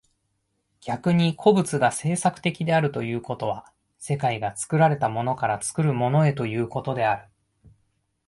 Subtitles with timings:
[0.79, 7.29] 逆に個物が製作的であるということは、世界が作られたものから作るものへということである。